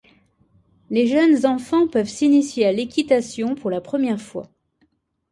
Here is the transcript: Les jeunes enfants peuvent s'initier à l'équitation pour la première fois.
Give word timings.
Les 0.89 1.05
jeunes 1.05 1.45
enfants 1.45 1.87
peuvent 1.87 2.07
s'initier 2.09 2.65
à 2.65 2.71
l'équitation 2.71 3.53
pour 3.53 3.69
la 3.69 3.81
première 3.81 4.19
fois. 4.19 4.49